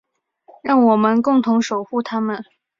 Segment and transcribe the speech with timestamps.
[0.63, 2.43] 让我们共同守护她们。